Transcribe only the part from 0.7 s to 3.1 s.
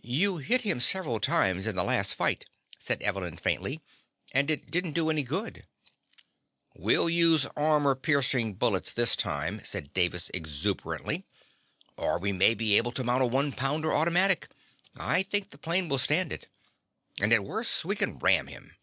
several times in the last fight," said